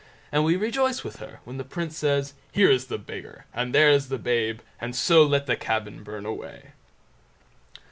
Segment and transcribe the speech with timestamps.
[0.31, 3.91] —and we rejoice with her when the Prince says "Here is the Beggar, and there
[3.91, 6.71] is the babe, and so let the cabin burn away."